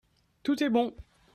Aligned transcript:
Tout 0.41 0.63
est 0.63 0.69
bon. 0.69 0.95